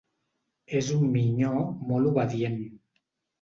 [0.79, 1.51] És un minyó
[1.91, 2.59] molt obedient.